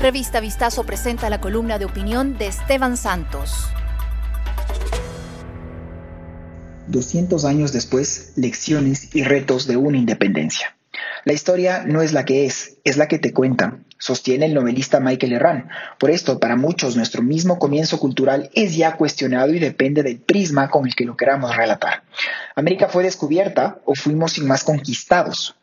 [0.00, 3.68] Revista Vistazo presenta la columna de opinión de Esteban Santos.
[6.86, 10.74] 200 años después, lecciones y retos de una independencia.
[11.26, 15.00] La historia no es la que es, es la que te cuentan, sostiene el novelista
[15.00, 15.68] Michael Herrán.
[15.98, 20.70] Por esto, para muchos, nuestro mismo comienzo cultural es ya cuestionado y depende del prisma
[20.70, 22.04] con el que lo queramos relatar.
[22.56, 25.56] América fue descubierta o fuimos sin más conquistados,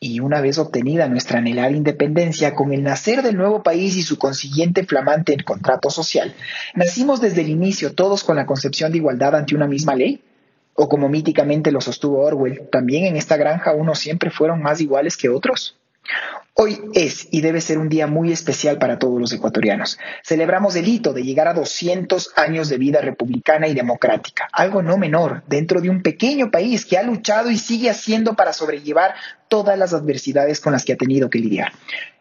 [0.00, 4.18] y una vez obtenida nuestra anhelada independencia, con el nacer del nuevo país y su
[4.18, 6.34] consiguiente flamante contrato social,
[6.74, 10.22] ¿nacimos desde el inicio todos con la concepción de igualdad ante una misma ley?
[10.74, 15.16] ¿O como míticamente lo sostuvo Orwell, también en esta granja unos siempre fueron más iguales
[15.16, 15.76] que otros?
[16.60, 19.96] Hoy es y debe ser un día muy especial para todos los ecuatorianos.
[20.24, 24.98] Celebramos el hito de llegar a 200 años de vida republicana y democrática, algo no
[24.98, 29.14] menor dentro de un pequeño país que ha luchado y sigue haciendo para sobrellevar
[29.46, 31.70] todas las adversidades con las que ha tenido que lidiar,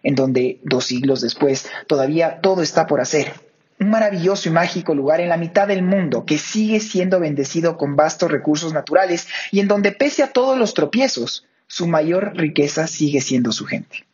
[0.04, 3.34] en donde dos siglos después todavía todo está por hacer.
[3.80, 7.96] Un maravilloso y mágico lugar en la mitad del mundo que sigue siendo bendecido con
[7.96, 13.22] vastos recursos naturales y en donde pese a todos los tropiezos, su mayor riqueza sigue
[13.22, 14.06] siendo su gente.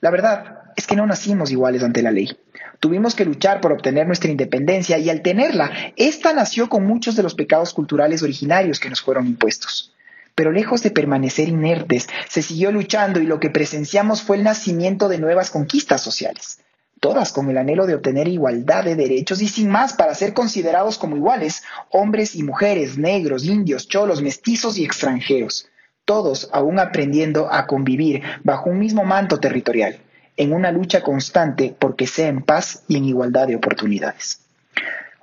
[0.00, 2.36] La verdad es que no nacimos iguales ante la ley.
[2.80, 7.22] Tuvimos que luchar por obtener nuestra independencia y al tenerla, esta nació con muchos de
[7.22, 9.94] los pecados culturales originarios que nos fueron impuestos.
[10.34, 15.08] Pero lejos de permanecer inertes, se siguió luchando y lo que presenciamos fue el nacimiento
[15.08, 16.58] de nuevas conquistas sociales,
[16.98, 20.98] todas con el anhelo de obtener igualdad de derechos y sin más para ser considerados
[20.98, 25.68] como iguales, hombres y mujeres, negros, indios, cholos, mestizos y extranjeros
[26.04, 29.96] todos aún aprendiendo a convivir bajo un mismo manto territorial,
[30.36, 34.40] en una lucha constante porque sea en paz y en igualdad de oportunidades.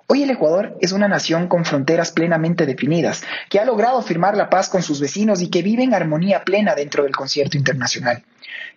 [0.08, 4.50] Hoy el Ecuador es una nación con fronteras plenamente definidas, que ha logrado firmar la
[4.50, 8.24] paz con sus vecinos y que vive en armonía plena dentro del concierto internacional,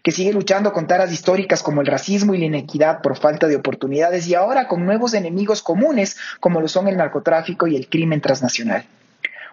[0.03, 3.57] que sigue luchando con taras históricas como el racismo y la inequidad por falta de
[3.57, 8.21] oportunidades y ahora con nuevos enemigos comunes como lo son el narcotráfico y el crimen
[8.21, 8.85] transnacional.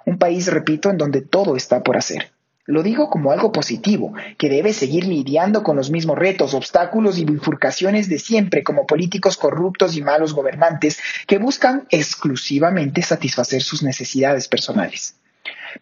[0.06, 2.32] Un país, repito, en donde todo está por hacer.
[2.72, 7.26] Lo digo como algo positivo, que debe seguir lidiando con los mismos retos, obstáculos y
[7.26, 14.48] bifurcaciones de siempre como políticos corruptos y malos gobernantes que buscan exclusivamente satisfacer sus necesidades
[14.48, 15.16] personales.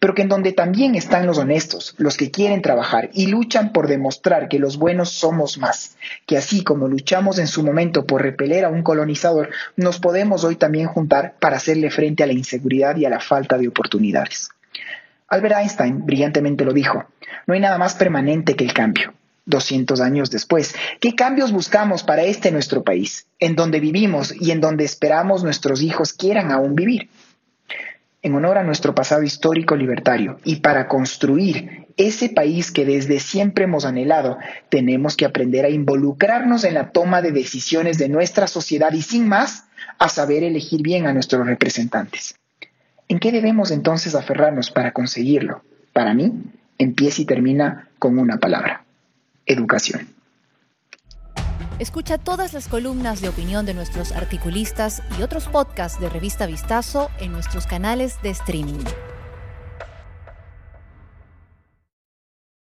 [0.00, 3.86] Pero que en donde también están los honestos, los que quieren trabajar y luchan por
[3.86, 5.96] demostrar que los buenos somos más,
[6.26, 10.56] que así como luchamos en su momento por repeler a un colonizador, nos podemos hoy
[10.56, 14.50] también juntar para hacerle frente a la inseguridad y a la falta de oportunidades.
[15.30, 17.04] Albert Einstein brillantemente lo dijo,
[17.46, 19.14] no hay nada más permanente que el cambio.
[19.46, 24.60] 200 años después, ¿qué cambios buscamos para este nuestro país, en donde vivimos y en
[24.60, 27.08] donde esperamos nuestros hijos quieran aún vivir?
[28.22, 33.64] En honor a nuestro pasado histórico libertario y para construir ese país que desde siempre
[33.64, 34.36] hemos anhelado,
[34.68, 39.28] tenemos que aprender a involucrarnos en la toma de decisiones de nuestra sociedad y sin
[39.28, 39.64] más,
[39.98, 42.39] a saber elegir bien a nuestros representantes.
[43.10, 45.64] ¿En qué debemos entonces aferrarnos para conseguirlo?
[45.92, 46.32] Para mí,
[46.78, 48.84] empieza y termina con una palabra,
[49.46, 50.06] educación.
[51.80, 57.10] Escucha todas las columnas de opinión de nuestros articulistas y otros podcasts de Revista Vistazo
[57.18, 58.84] en nuestros canales de streaming.